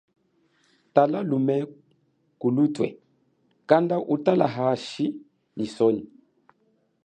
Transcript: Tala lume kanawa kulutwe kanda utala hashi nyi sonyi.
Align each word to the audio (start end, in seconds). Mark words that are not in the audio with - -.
Tala 0.93 1.19
lume 1.29 1.57
kanawa 1.59 2.39
kulutwe 2.39 2.87
kanda 3.69 3.95
utala 4.13 4.45
hashi 4.55 5.05
nyi 5.57 5.67
sonyi. 5.75 6.03